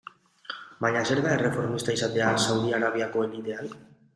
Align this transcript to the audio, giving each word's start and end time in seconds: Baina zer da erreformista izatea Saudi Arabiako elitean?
Baina 0.85 1.03
zer 1.09 1.21
da 1.25 1.35
erreformista 1.35 1.95
izatea 1.99 2.33
Saudi 2.47 2.77
Arabiako 2.79 3.29
elitean? 3.29 3.71